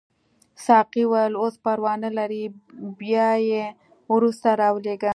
[0.65, 2.43] ساقي وویل اوس پروا نه لري
[2.99, 3.65] بیا یې
[4.13, 5.09] وروسته راولېږه.